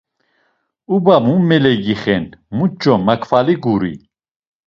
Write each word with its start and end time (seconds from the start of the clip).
Uba 0.95 1.15
mu 1.25 1.35
meligixen, 1.49 2.25
muç̌o 2.55 2.93
makvali 3.05 3.55
guri. 3.63 3.93